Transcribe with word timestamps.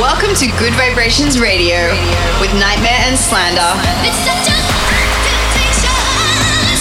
Welcome 0.00 0.34
to 0.36 0.46
Good 0.56 0.72
Vibrations 0.72 1.38
Radio 1.38 1.76
with 2.40 2.48
Nightmare 2.56 2.96
and 3.04 3.12
Slander. 3.12 3.76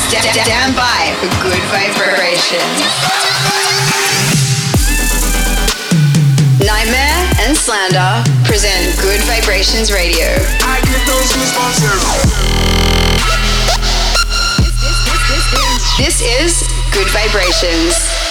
Stand 0.08 0.76
by 0.80 1.12
for 1.20 1.28
Good 1.44 1.60
Vibrations. 1.76 2.80
Nightmare 6.64 7.20
and 7.44 7.52
Slander 7.58 8.24
present 8.46 8.96
Good 9.02 9.20
Vibrations 9.28 9.92
Radio. 9.92 10.32
I 10.64 10.80
get 10.88 11.04
those 11.06 11.36
goosebumps. 11.36 11.84
This 15.98 16.22
is 16.22 16.64
Good 16.94 17.10
Vibrations. 17.12 18.31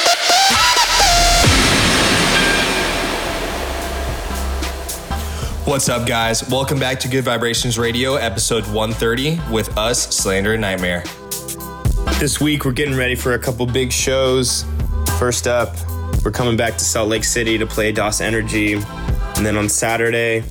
What's 5.70 5.88
up, 5.88 6.04
guys? 6.04 6.42
Welcome 6.48 6.80
back 6.80 6.98
to 6.98 7.08
Good 7.08 7.22
Vibrations 7.22 7.78
Radio, 7.78 8.16
episode 8.16 8.66
130, 8.66 9.38
with 9.52 9.78
us, 9.78 10.12
Slander 10.12 10.54
and 10.54 10.60
Nightmare. 10.60 11.04
This 12.18 12.40
week, 12.40 12.64
we're 12.64 12.72
getting 12.72 12.96
ready 12.96 13.14
for 13.14 13.34
a 13.34 13.38
couple 13.38 13.64
big 13.66 13.92
shows. 13.92 14.64
First 15.20 15.46
up, 15.46 15.76
we're 16.24 16.32
coming 16.32 16.56
back 16.56 16.72
to 16.72 16.84
Salt 16.84 17.08
Lake 17.08 17.22
City 17.22 17.56
to 17.56 17.66
play 17.66 17.92
Das 17.92 18.20
Energi. 18.20 18.84
And 19.36 19.46
then 19.46 19.56
on 19.56 19.68
Saturday, 19.68 20.42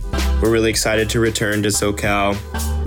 we're 0.41 0.51
really 0.51 0.69
excited 0.69 1.09
to 1.09 1.19
return 1.19 1.63
to 1.63 1.67
SoCal 1.67 2.37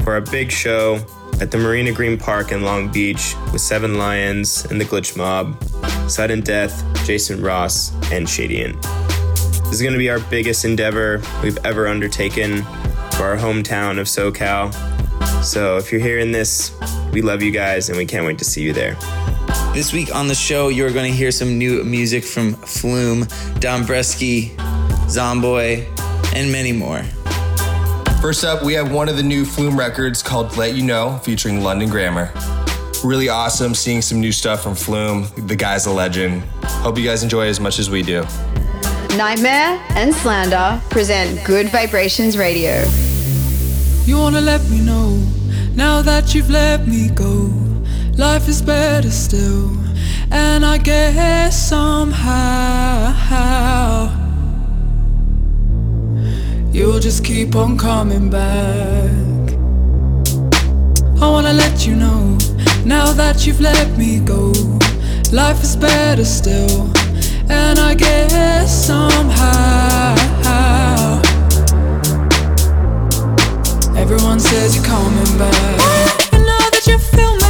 for 0.03 0.15
our 0.15 0.23
big 0.23 0.51
show 0.51 1.05
at 1.39 1.51
the 1.51 1.59
Marina 1.59 1.93
Green 1.93 2.17
Park 2.17 2.51
in 2.51 2.63
Long 2.63 2.91
Beach 2.91 3.35
with 3.53 3.61
Seven 3.61 3.99
Lions 3.99 4.65
and 4.71 4.81
the 4.81 4.87
Glitch 4.87 5.19
Mob, 5.19 5.63
Sudden 6.09 6.41
Death, 6.41 6.83
Jason 7.05 7.43
Ross, 7.43 7.93
and 8.11 8.27
Shadient. 8.27 9.02
This 9.73 9.81
is 9.81 9.85
going 9.85 9.95
to 9.95 9.99
be 9.99 10.11
our 10.11 10.21
biggest 10.29 10.67
endeavor 10.67 11.23
we've 11.43 11.57
ever 11.65 11.89
undertaken 11.89 12.63
for 13.13 13.23
our 13.23 13.39
hometown 13.39 13.99
of 13.99 14.07
SoCal. 14.07 14.71
So 15.43 15.79
if 15.79 15.91
you're 15.91 15.99
hearing 15.99 16.31
this, 16.31 16.79
we 17.11 17.23
love 17.23 17.43
you 17.43 17.51
guys 17.51 17.89
and 17.89 17.97
we 17.97 18.05
can't 18.05 18.27
wait 18.27 18.37
to 18.41 18.45
see 18.45 18.61
you 18.61 18.75
there. 18.75 18.97
This 19.73 19.95
week 19.95 20.15
on 20.15 20.29
the 20.29 20.35
show, 20.35 20.69
you're 20.69 20.93
going 20.93 21.11
to 21.11 21.17
hear 21.17 21.31
some 21.31 21.57
new 21.57 21.83
music 21.85 22.23
from 22.23 22.53
Flume, 22.53 23.23
Dombresky, 23.63 24.55
Zomboy, 25.07 25.87
and 26.37 26.53
many 26.53 26.73
more. 26.73 27.03
First 28.21 28.45
up, 28.45 28.63
we 28.63 28.75
have 28.75 28.93
one 28.93 29.09
of 29.09 29.17
the 29.17 29.23
new 29.23 29.47
Flume 29.47 29.79
records 29.79 30.23
called 30.23 30.55
Let 30.59 30.75
You 30.75 30.83
Know, 30.83 31.17
featuring 31.25 31.63
London 31.63 31.89
Grammar. 31.89 32.31
Really 33.03 33.31
awesome 33.31 33.75
seeing 33.75 34.03
some 34.03 34.21
new 34.21 34.33
stuff 34.33 34.63
from 34.63 34.75
Flume. 34.75 35.29
The 35.47 35.57
guy's 35.57 35.87
a 35.87 35.91
legend. 35.91 36.43
Hope 36.83 36.99
you 36.99 37.07
guys 37.07 37.23
enjoy 37.23 37.47
as 37.47 37.59
much 37.59 37.79
as 37.79 37.89
we 37.89 38.03
do. 38.03 38.27
Nightmare 39.17 39.79
and 39.91 40.15
Slander 40.15 40.81
present 40.89 41.45
Good 41.45 41.69
Vibrations 41.69 42.39
Radio. 42.39 42.83
You 44.07 44.17
wanna 44.17 44.41
let 44.41 44.67
me 44.71 44.81
know 44.81 45.23
now 45.75 46.01
that 46.01 46.35
you've 46.35 46.49
let 46.49 46.89
me 46.89 47.11
go. 47.11 47.53
Life 48.17 48.49
is 48.49 48.63
better 48.63 49.11
still, 49.11 49.77
and 50.31 50.65
I 50.65 50.79
guess 50.79 51.69
somehow 51.69 53.13
you'll 56.73 56.99
just 56.99 57.23
keep 57.23 57.55
on 57.55 57.77
coming 57.77 58.31
back. 58.31 59.11
I 61.21 61.29
wanna 61.29 61.53
let 61.53 61.87
you 61.87 61.97
know 61.97 62.39
now 62.87 63.13
that 63.13 63.47
you've 63.47 63.61
let 63.61 63.99
me 63.99 64.21
go. 64.21 64.55
Life 65.31 65.63
is 65.63 65.77
better 65.77 66.25
still 66.25 66.91
and 67.49 67.79
I 67.79 67.95
guess 67.95 68.87
somehow 68.87 70.15
everyone 73.97 74.41
says 74.41 74.75
you're 74.77 74.85
coming 74.85 75.39
back. 75.39 76.33
And 76.33 76.45
now 76.45 76.71
that 76.71 76.87
you 76.87 76.99
feel 76.99 77.35
me, 77.37 77.42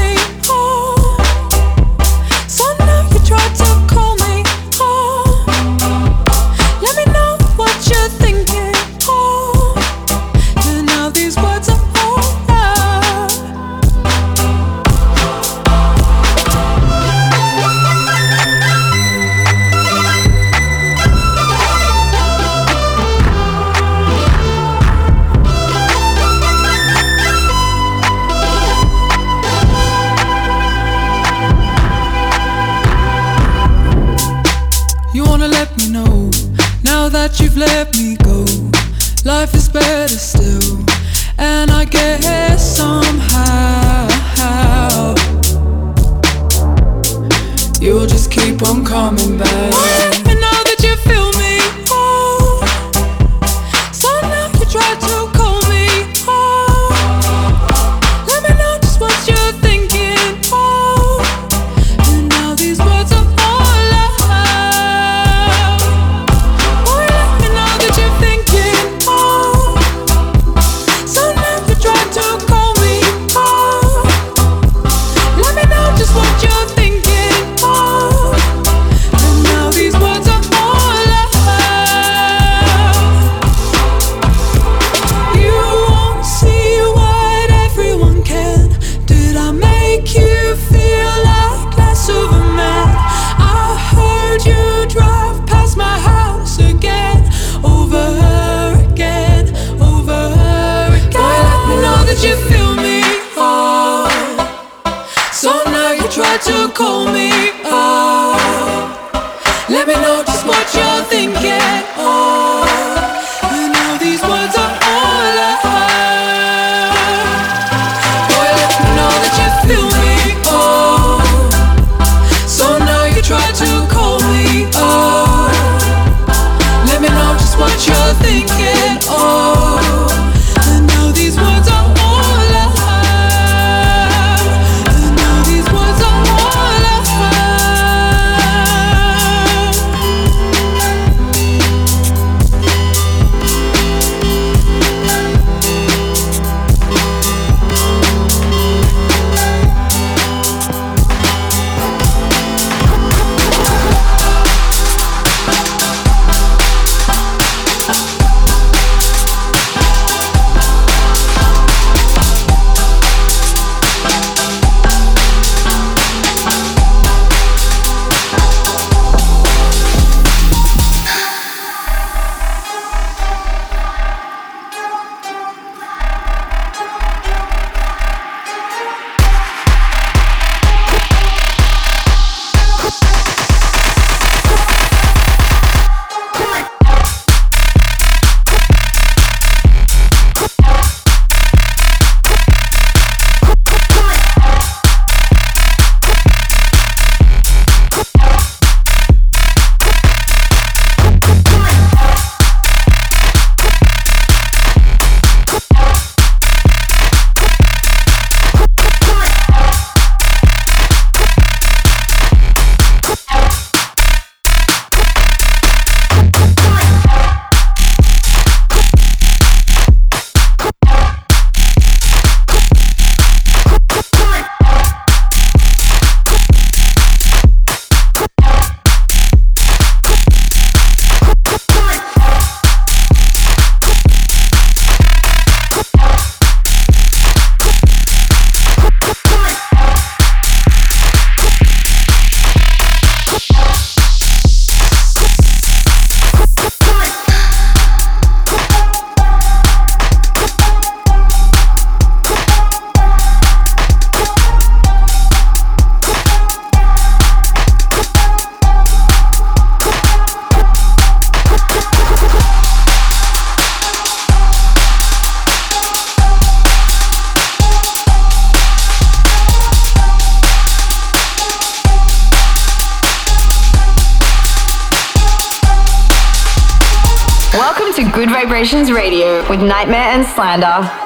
Slander. 280.34 281.01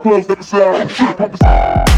clubs 0.00 0.26
themselves. 0.26 1.89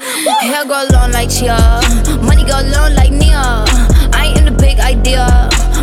Hair 0.00 0.64
go 0.66 0.86
long 0.92 1.12
like 1.12 1.28
Chia. 1.28 1.56
Money 2.22 2.44
go 2.44 2.60
long 2.72 2.94
like 2.94 3.12
Nia. 3.12 3.64
I 4.12 4.32
am 4.36 4.44
the 4.44 4.56
big 4.58 4.78
idea. 4.78 5.26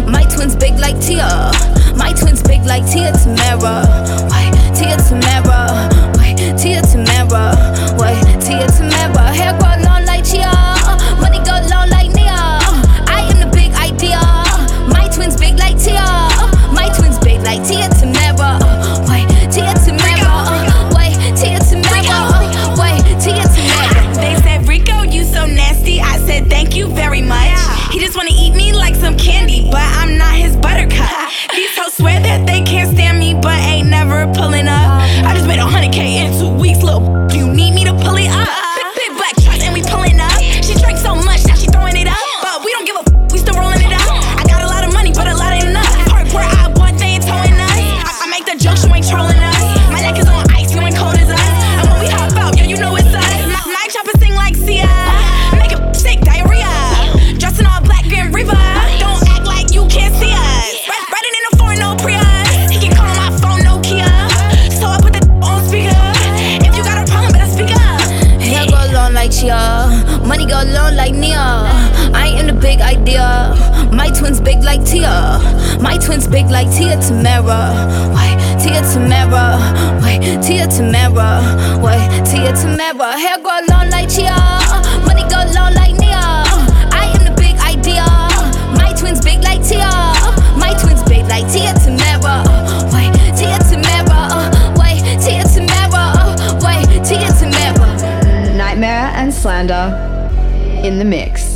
My 0.08 0.24
twins 0.24 0.56
big 0.56 0.80
like 0.80 1.00
Tia. 1.00 1.52
My 1.96 2.14
twins 2.14 2.42
big 2.42 2.64
like 2.66 2.86
Tia 2.90 3.12
Tamera. 3.12 3.86
Why 4.30 4.50
Tia 4.74 4.98
Tamera? 4.98 6.18
Why 6.18 6.34
Tia 6.58 6.82
Tamera? 6.82 7.69
Tia 80.60 80.68
Tamera. 80.68 81.82
wait, 81.82 82.26
Tia 82.26 82.52
Tamera. 82.52 83.18
Hair 83.18 83.40
grow 83.40 83.60
long 83.70 83.90
like 83.92 84.10
Chia. 84.10 84.36
Money 85.08 85.24
go 85.32 85.40
long 85.56 85.74
like 85.74 85.96
Nia. 85.96 86.20
I 86.92 87.16
am 87.16 87.24
the 87.24 87.34
big 87.40 87.56
idea. 87.60 88.04
My 88.76 88.92
twins 89.00 89.24
big 89.24 89.42
like 89.42 89.66
Tia. 89.66 89.88
My 90.60 90.76
twins 90.82 91.02
big 91.04 91.26
like 91.28 91.50
Tia 91.50 91.72
Tamera. 91.80 92.44
Wait, 92.92 93.14
Tia 93.40 93.58
Tamera. 93.72 94.52
Wait, 94.78 95.00
Tia 95.24 95.44
Tamera. 95.48 96.36
Wait, 96.62 97.06
Tia 97.06 97.30
Tamera. 97.40 98.58
Nightmare 98.58 99.14
and 99.16 99.34
slander 99.34 99.96
in 100.84 101.00
the 101.00 101.06
mix. 101.06 101.56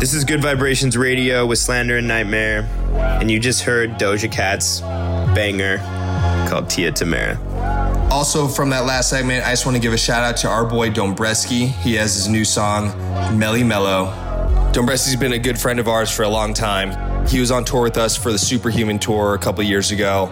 This 0.00 0.14
is 0.14 0.24
Good 0.24 0.40
Vibrations 0.40 0.96
Radio 0.96 1.44
with 1.44 1.58
Slander 1.58 1.98
and 1.98 2.08
Nightmare, 2.08 2.66
and 2.94 3.30
you 3.30 3.38
just 3.38 3.64
heard 3.64 3.98
Doja 3.98 4.32
Cat's 4.32 4.80
banger 4.80 5.76
called 6.48 6.70
Tia 6.70 6.92
Tamera 6.92 7.45
also 8.16 8.48
from 8.48 8.70
that 8.70 8.86
last 8.86 9.10
segment, 9.10 9.46
I 9.46 9.50
just 9.50 9.66
want 9.66 9.76
to 9.76 9.80
give 9.80 9.92
a 9.92 9.98
shout 9.98 10.24
out 10.24 10.38
to 10.38 10.48
our 10.48 10.64
boy 10.64 10.88
Dombresky. 10.88 11.66
He 11.68 11.96
has 11.96 12.14
his 12.14 12.28
new 12.28 12.46
song, 12.46 12.88
Melly 13.38 13.62
Mellow. 13.62 14.06
Dombresky's 14.72 15.16
been 15.16 15.34
a 15.34 15.38
good 15.38 15.60
friend 15.60 15.78
of 15.78 15.86
ours 15.86 16.10
for 16.10 16.22
a 16.22 16.28
long 16.28 16.54
time. 16.54 17.26
He 17.26 17.40
was 17.40 17.50
on 17.50 17.66
tour 17.66 17.82
with 17.82 17.98
us 17.98 18.16
for 18.16 18.32
the 18.32 18.38
Superhuman 18.38 18.98
Tour 18.98 19.34
a 19.34 19.38
couple 19.38 19.62
years 19.64 19.90
ago. 19.90 20.30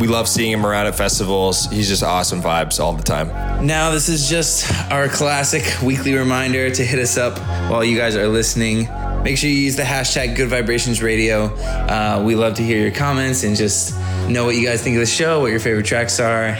We 0.00 0.06
love 0.06 0.28
seeing 0.28 0.52
him 0.52 0.64
around 0.64 0.86
at 0.86 0.94
festivals. 0.94 1.66
He's 1.66 1.88
just 1.88 2.04
awesome 2.04 2.40
vibes 2.40 2.78
all 2.78 2.92
the 2.92 3.02
time. 3.02 3.26
Now, 3.66 3.90
this 3.90 4.08
is 4.08 4.28
just 4.28 4.70
our 4.92 5.08
classic 5.08 5.64
weekly 5.82 6.14
reminder 6.14 6.70
to 6.70 6.84
hit 6.84 7.00
us 7.00 7.16
up 7.18 7.36
while 7.68 7.82
you 7.82 7.98
guys 7.98 8.14
are 8.14 8.28
listening. 8.28 8.88
Make 9.24 9.36
sure 9.36 9.50
you 9.50 9.56
use 9.56 9.74
the 9.74 9.82
hashtag 9.82 10.36
Good 10.36 10.48
Vibrations 10.48 11.02
Radio. 11.02 11.46
Uh, 11.56 12.22
we 12.24 12.36
love 12.36 12.54
to 12.54 12.62
hear 12.62 12.78
your 12.78 12.92
comments 12.92 13.42
and 13.42 13.56
just 13.56 13.98
know 14.28 14.44
what 14.44 14.54
you 14.54 14.64
guys 14.64 14.80
think 14.80 14.94
of 14.94 15.00
the 15.00 15.06
show, 15.06 15.40
what 15.40 15.50
your 15.50 15.58
favorite 15.58 15.86
tracks 15.86 16.20
are, 16.20 16.56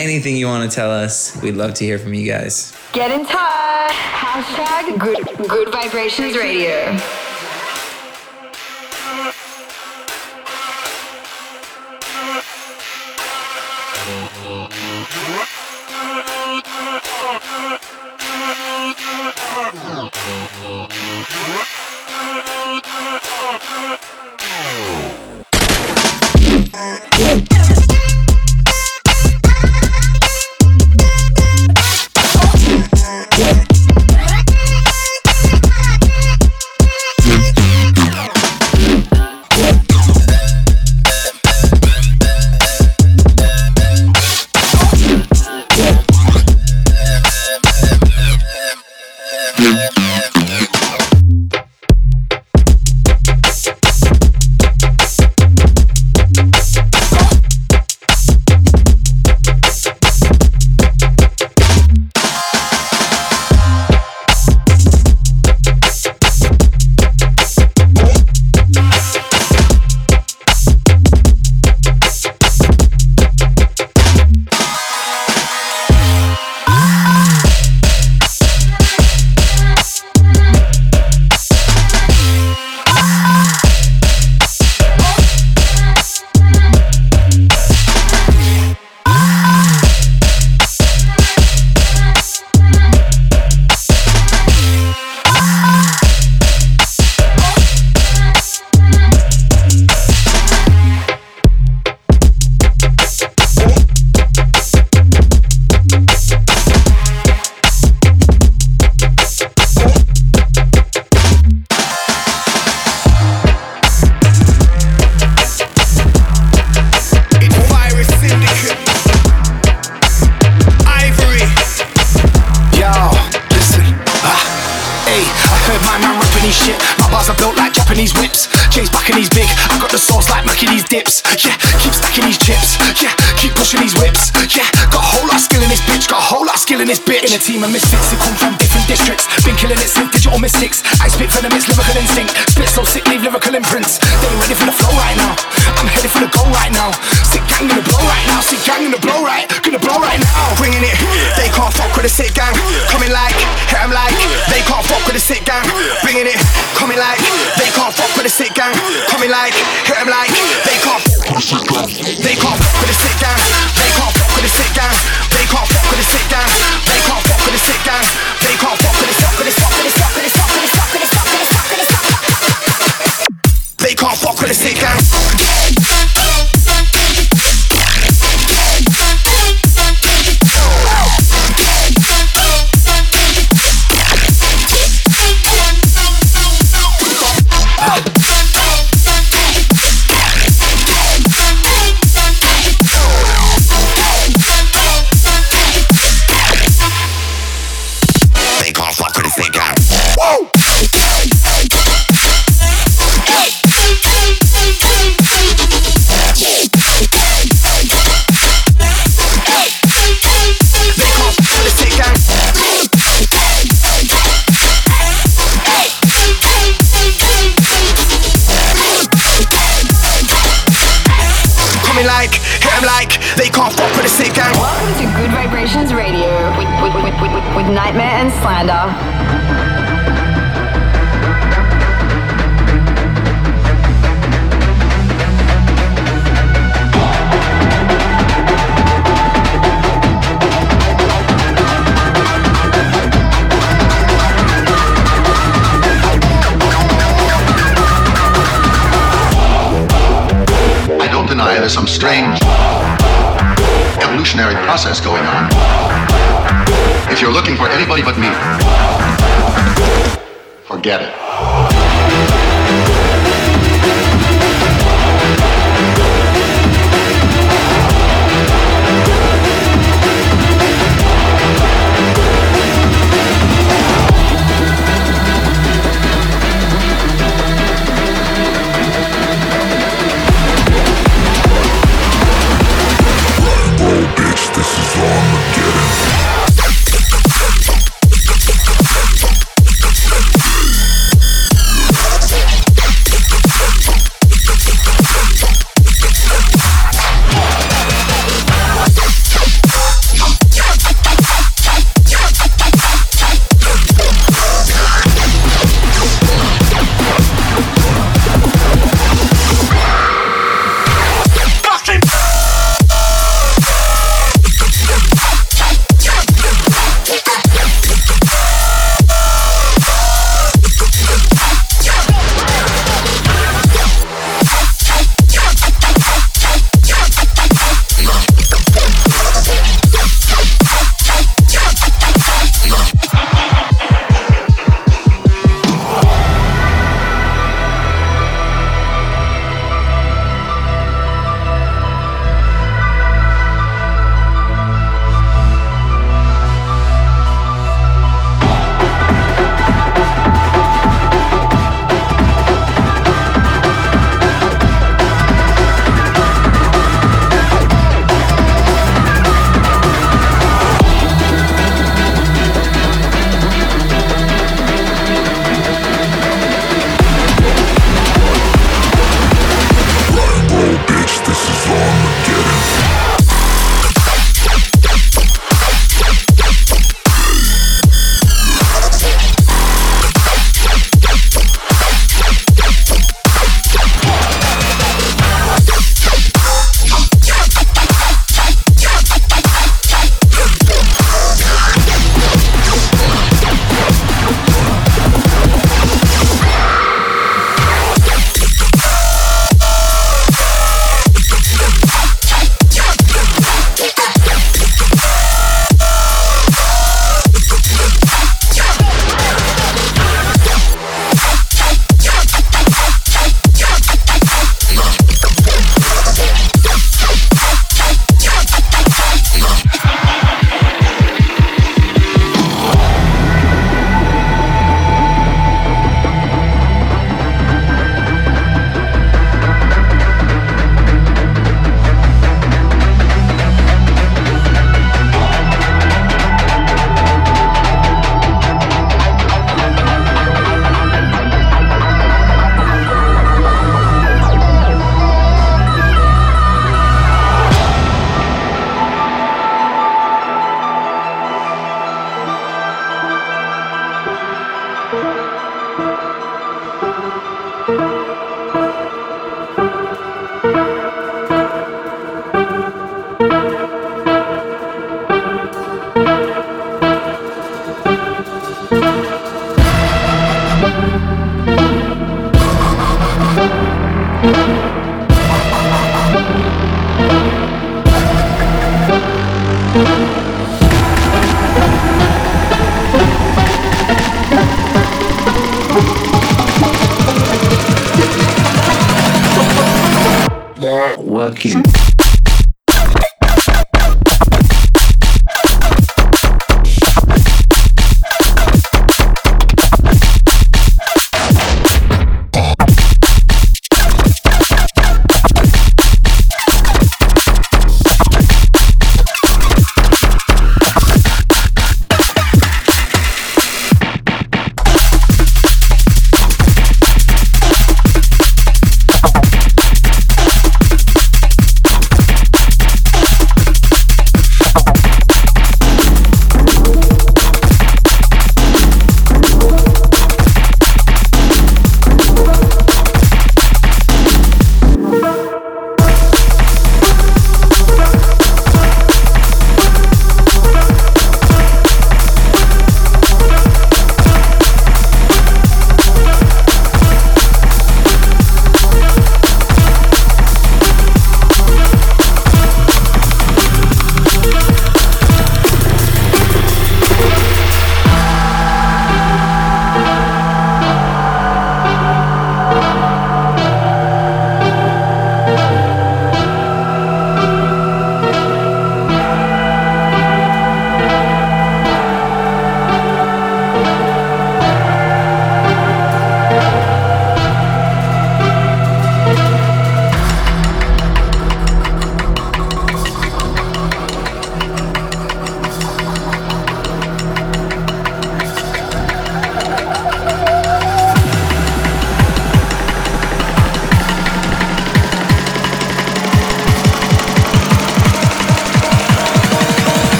anything 0.00 0.36
you 0.36 0.46
want 0.46 0.68
to 0.68 0.74
tell 0.74 0.90
us, 0.90 1.40
we'd 1.42 1.54
love 1.54 1.74
to 1.74 1.84
hear 1.84 1.98
from 1.98 2.14
you 2.14 2.26
guys. 2.26 2.72
Get 2.92 3.10
in 3.10 3.26
touch. 3.26 3.92
Hashtag 3.92 4.98
good, 4.98 5.48
good 5.48 5.70
vibrations 5.70 6.36
radio. 6.36 6.96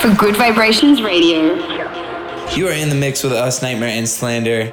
For 0.00 0.14
Good 0.14 0.36
Vibrations 0.36 1.02
Radio. 1.02 1.56
You 2.54 2.68
are 2.68 2.72
in 2.72 2.88
the 2.88 2.94
mix 2.94 3.24
with 3.24 3.32
us, 3.32 3.62
Nightmare 3.62 3.88
and 3.88 4.08
Slander. 4.08 4.72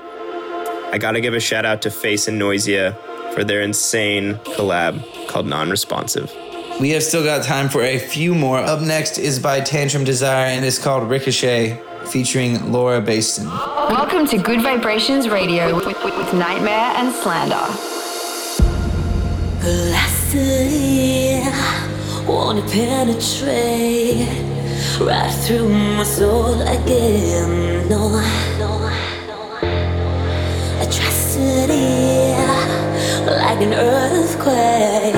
I 0.91 0.99
gotta 0.99 1.19
give 1.19 1.33
a 1.33 1.39
shout 1.39 1.65
out 1.65 1.81
to 1.81 1.89
Phace 1.89 2.27
and 2.27 2.39
Noisia 2.39 2.95
for 3.33 3.43
their 3.43 3.61
insane 3.61 4.35
collab 4.35 5.01
called 5.27 5.47
Non 5.47 5.71
Responsive. 5.71 6.31
We 6.79 6.91
have 6.91 7.01
still 7.01 7.23
got 7.23 7.43
time 7.43 7.69
for 7.69 7.81
a 7.81 7.97
few 7.97 8.35
more. 8.35 8.59
Up 8.59 8.81
next 8.81 9.17
is 9.17 9.39
by 9.39 9.61
Tantrum 9.61 10.03
Desire 10.03 10.45
and 10.45 10.63
it's 10.63 10.77
called 10.77 11.09
Ricochet, 11.09 11.81
featuring 12.05 12.71
Laura 12.71 13.01
Baston. 13.01 13.47
Welcome 13.47 14.27
to 14.27 14.37
Good 14.37 14.61
Vibrations 14.61 15.27
Radio 15.27 15.75
with, 15.75 15.87
with, 15.87 16.03
with 16.03 16.33
Nightmare 16.35 16.93
and 16.97 17.11
Slander. 17.11 17.65
Velocity, 19.63 21.41
wanna 22.27 22.61
penetrate 22.69 24.44
right 25.01 25.31
through 25.43 25.69
my 25.69 26.03
soul 26.03 26.61
again. 26.61 27.87
No, 27.89 28.09
no, 28.59 28.71
atrocity, 30.81 32.35
like 33.25 33.61
an 33.61 33.73
earthquake, 33.73 35.15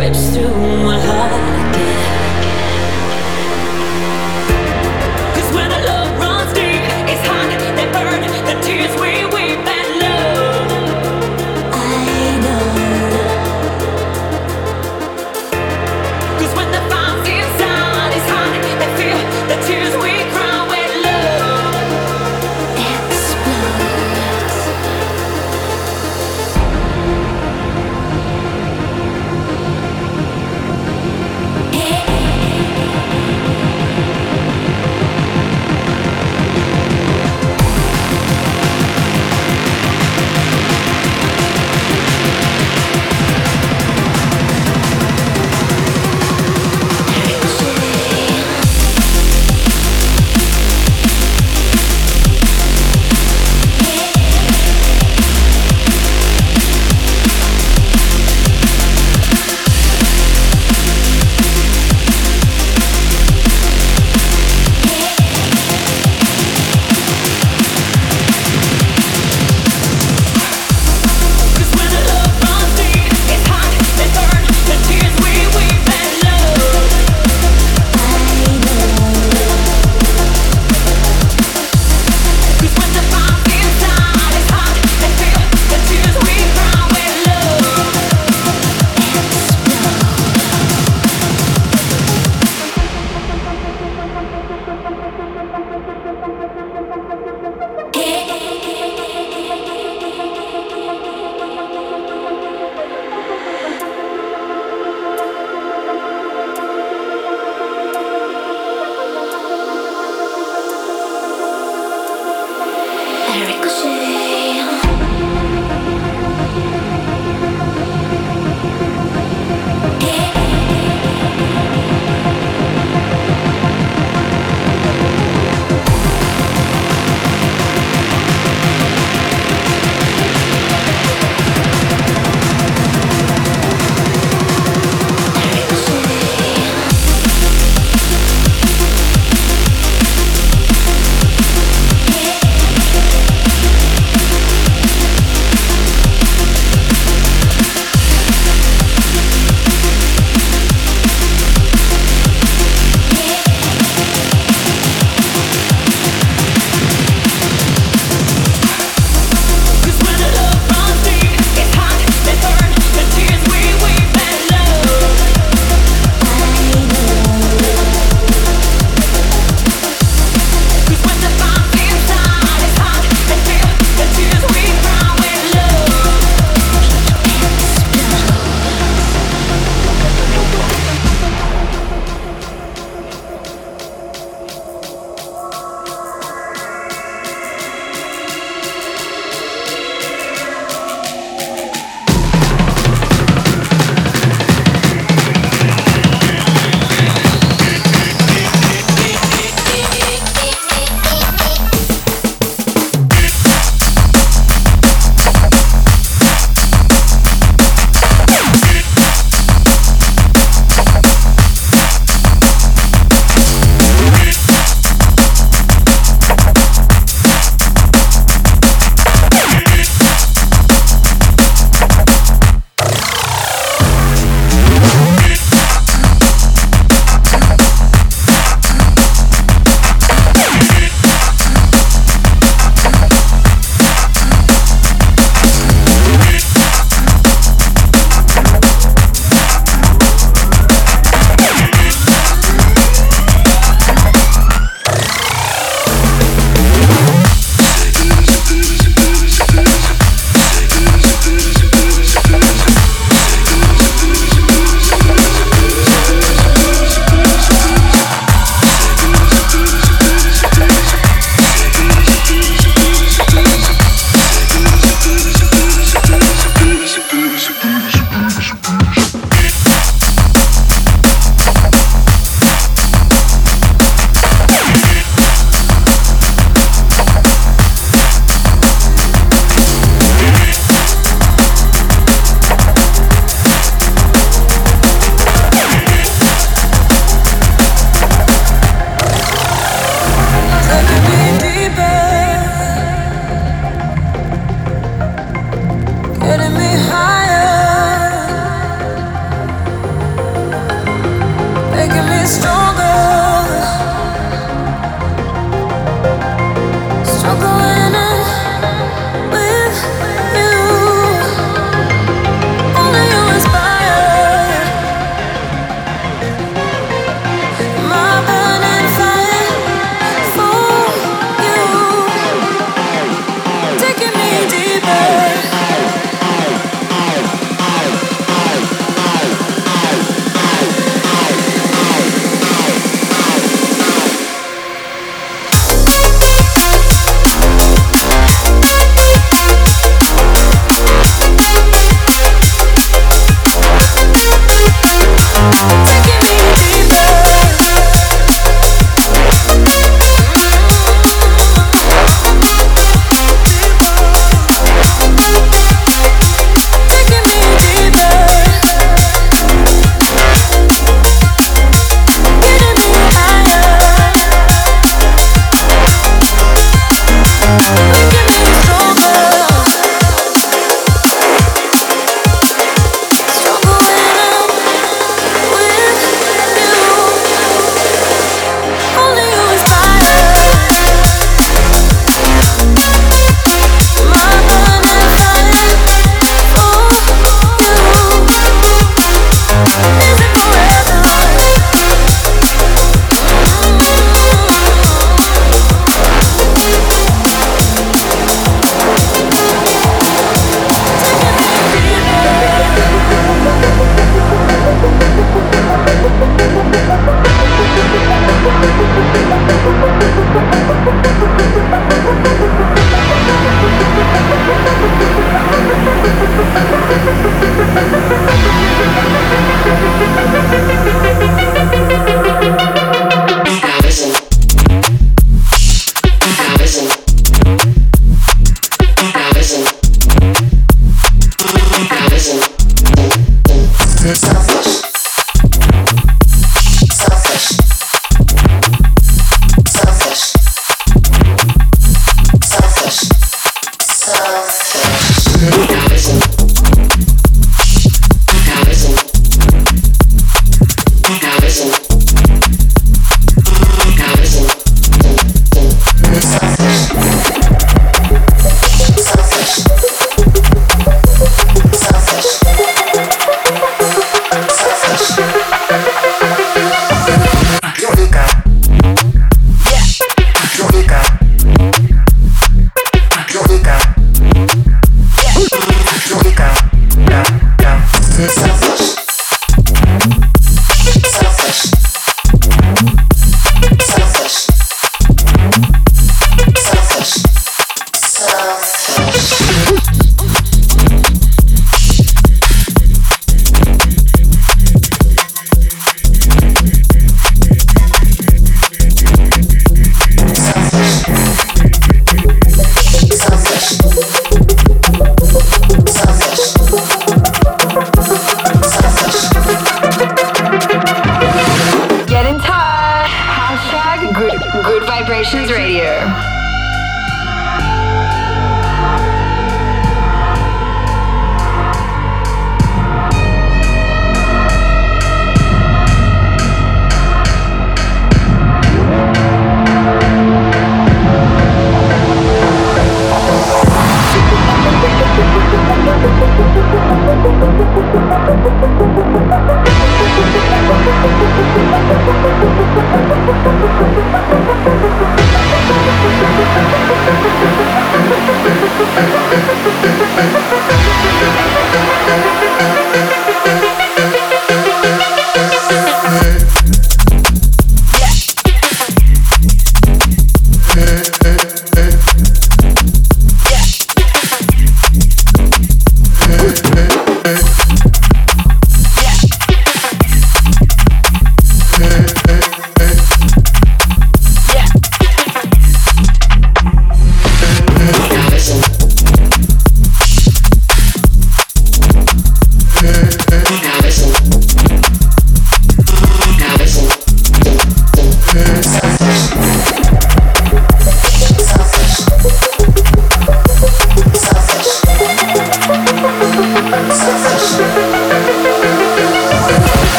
rips 0.00 0.34
through 0.34 0.84
my 0.84 0.98
heart 1.00 1.58
when 5.54 5.70
love 5.70 6.18
runs 6.20 6.52
deep, 6.52 6.82
it's 7.10 7.26
hot, 7.26 7.48
the 8.46 8.60
tears 8.66 8.94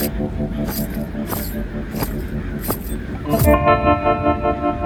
Thank 0.00 0.18
you. 3.46 4.79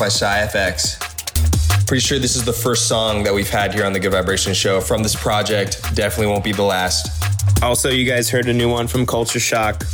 By 0.00 0.08
Shy 0.08 0.48
FX. 0.50 1.86
Pretty 1.86 2.00
sure 2.00 2.18
this 2.18 2.34
is 2.34 2.42
the 2.42 2.54
first 2.54 2.88
song 2.88 3.22
that 3.22 3.34
we've 3.34 3.50
had 3.50 3.74
here 3.74 3.84
on 3.84 3.92
the 3.92 4.00
Good 4.00 4.12
Vibration 4.12 4.54
Show 4.54 4.80
from 4.80 5.02
this 5.02 5.14
project. 5.14 5.94
Definitely 5.94 6.28
won't 6.28 6.42
be 6.42 6.52
the 6.52 6.62
last. 6.62 7.22
Also, 7.62 7.90
you 7.90 8.10
guys 8.10 8.30
heard 8.30 8.48
a 8.48 8.52
new 8.54 8.70
one 8.70 8.88
from 8.88 9.04
Culture 9.04 9.38
Shock 9.38 9.84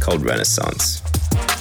called 0.00 0.24
Renaissance. 0.24 1.02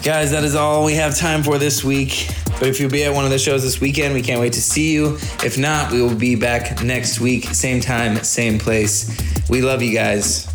Guys, 0.01 0.31
that 0.31 0.45
is 0.45 0.55
all 0.55 0.85
we 0.85 0.93
have 0.93 1.17
time 1.17 1.43
for 1.43 1.57
this 1.57 1.83
week. 1.83 2.29
But 2.57 2.69
if 2.69 2.79
you'll 2.79 2.89
be 2.89 3.03
at 3.03 3.13
one 3.13 3.25
of 3.25 3.31
the 3.31 3.39
shows 3.39 3.63
this 3.63 3.81
weekend, 3.81 4.13
we 4.13 4.21
can't 4.21 4.39
wait 4.39 4.53
to 4.53 4.61
see 4.61 4.93
you. 4.93 5.17
If 5.43 5.57
not, 5.57 5.91
we 5.91 6.01
will 6.01 6.15
be 6.15 6.35
back 6.35 6.81
next 6.81 7.19
week, 7.19 7.43
same 7.45 7.81
time, 7.81 8.15
same 8.23 8.59
place. 8.59 9.11
We 9.49 9.61
love 9.61 9.81
you 9.81 9.93
guys. 9.93 10.47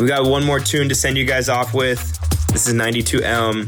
We 0.00 0.08
got 0.08 0.26
one 0.26 0.44
more 0.44 0.58
tune 0.58 0.88
to 0.88 0.96
send 0.96 1.16
you 1.16 1.26
guys 1.26 1.48
off 1.48 1.74
with. 1.74 2.00
This 2.48 2.66
is 2.66 2.74
92 2.74 3.22
Elm 3.22 3.60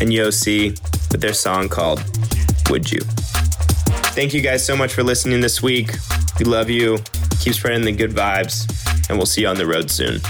and 0.00 0.10
Yossi 0.10 0.78
with 1.10 1.22
their 1.22 1.32
song 1.32 1.70
called 1.70 2.04
Would 2.70 2.90
You. 2.92 3.00
Thank 4.14 4.34
you 4.34 4.40
guys 4.40 4.64
so 4.64 4.76
much 4.76 4.92
for 4.92 5.02
listening 5.02 5.40
this 5.40 5.62
week. 5.62 5.90
We 6.38 6.44
love 6.44 6.68
you. 6.68 6.98
Keep 7.40 7.54
spreading 7.54 7.84
the 7.84 7.92
good 7.92 8.10
vibes, 8.10 8.66
and 9.08 9.16
we'll 9.16 9.26
see 9.26 9.42
you 9.42 9.48
on 9.48 9.56
the 9.56 9.66
road 9.66 9.90
soon. 9.90 10.20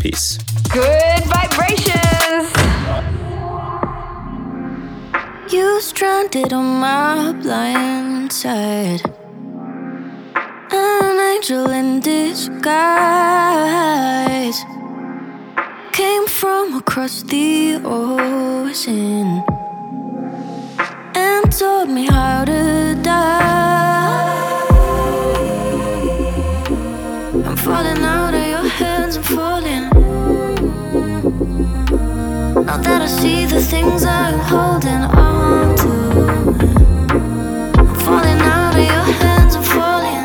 Peace. 0.00 0.38
Good 0.72 1.24
vibrations. 1.24 2.52
You 5.52 5.80
stranded 5.80 6.52
on 6.52 6.80
my 6.80 7.32
blind 7.40 8.32
side. 8.32 9.02
An 10.70 11.18
angel 11.34 11.70
in 11.70 12.00
disguise 12.00 12.58
came 15.92 16.26
from 16.26 16.74
across 16.74 17.22
the 17.22 17.80
ocean 17.84 19.42
and 19.42 19.57
taught 21.50 21.88
me 21.88 22.06
how 22.06 22.44
to 22.44 22.94
die. 23.02 23.38
I'm 27.46 27.56
falling 27.56 28.02
out 28.02 28.34
of 28.34 28.46
your 28.46 28.68
hands, 28.68 29.16
I'm 29.16 29.22
falling. 29.22 29.88
Now 32.66 32.76
that 32.76 33.02
I 33.02 33.06
see 33.06 33.46
the 33.46 33.60
things 33.60 34.04
I'm 34.04 34.38
holding 34.40 35.04
on 35.16 35.76
to, 35.76 35.92
I'm 37.78 37.94
falling 38.04 38.40
out 38.40 38.74
of 38.74 38.84
your 38.84 39.08
hands, 39.22 39.56
I'm 39.56 39.62
falling. 39.62 40.24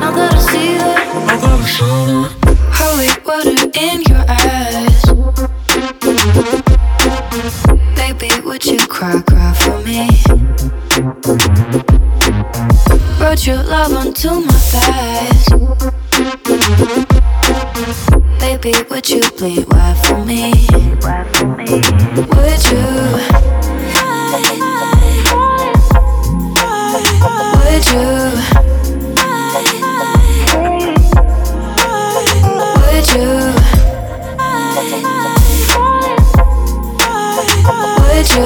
Now 0.00 0.10
that 0.12 0.34
I 0.34 0.38
see 0.38 0.76
that, 0.78 0.98
holy 2.80 3.10
water 3.24 3.70
in 3.78 4.02
your 4.02 4.24
eyes. 4.28 4.93
Would 8.66 8.80
you 8.80 8.86
cry, 8.86 9.20
cry 9.22 9.52
for 9.52 9.78
me? 9.82 10.08
Wrote 13.20 13.46
your 13.46 13.62
love 13.62 13.92
onto 13.92 14.30
my 14.40 14.52
thighs. 14.72 15.48
Baby, 18.40 18.74
would 18.90 19.10
you 19.10 19.22
bleed 19.36 19.66
white 19.68 19.98
for 20.04 20.24
me? 20.24 20.52
Would 22.30 22.64
you? 22.70 22.86
Would 27.64 27.86
you? 27.92 28.08
Would 32.92 33.08
you? 33.14 33.43
You 38.34 38.42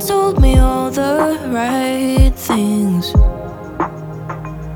told 0.00 0.40
me 0.40 0.58
all 0.58 0.90
the 0.90 1.38
right 1.46 2.32
things. 2.34 3.12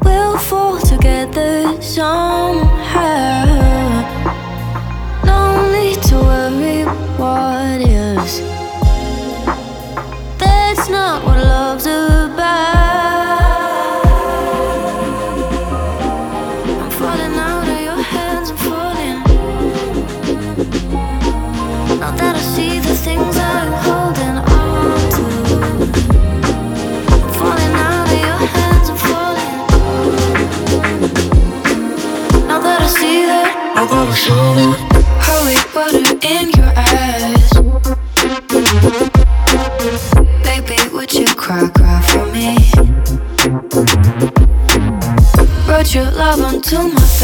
We'll 0.05 0.39
fall 0.39 0.79
together 0.79 1.83
somehow. 1.83 2.34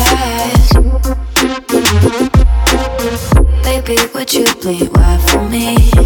Thighs. 0.04 0.68
Baby, 3.64 3.96
would 4.14 4.32
you 4.32 4.46
bleed 4.60 4.88
white 4.96 5.22
for 5.28 5.48
me? 5.48 5.99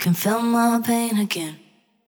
Can 0.00 0.14
feel 0.14 0.40
my 0.40 0.80
pain 0.82 1.18
again. 1.18 1.69